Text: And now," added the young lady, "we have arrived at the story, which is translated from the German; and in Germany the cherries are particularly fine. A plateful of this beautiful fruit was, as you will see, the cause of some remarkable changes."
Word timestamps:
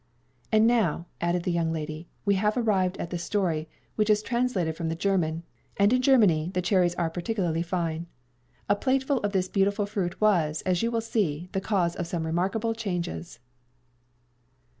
And 0.51 0.65
now," 0.65 1.05
added 1.21 1.43
the 1.43 1.51
young 1.51 1.71
lady, 1.71 2.07
"we 2.25 2.33
have 2.33 2.57
arrived 2.57 2.97
at 2.97 3.11
the 3.11 3.19
story, 3.19 3.69
which 3.97 4.09
is 4.09 4.23
translated 4.23 4.75
from 4.75 4.89
the 4.89 4.95
German; 4.95 5.43
and 5.77 5.93
in 5.93 6.01
Germany 6.01 6.49
the 6.55 6.61
cherries 6.63 6.95
are 6.95 7.11
particularly 7.11 7.61
fine. 7.61 8.07
A 8.67 8.75
plateful 8.75 9.19
of 9.19 9.31
this 9.31 9.47
beautiful 9.47 9.85
fruit 9.85 10.19
was, 10.19 10.63
as 10.63 10.81
you 10.81 10.89
will 10.89 11.01
see, 11.01 11.49
the 11.51 11.61
cause 11.61 11.95
of 11.95 12.07
some 12.07 12.25
remarkable 12.25 12.73
changes." 12.73 13.37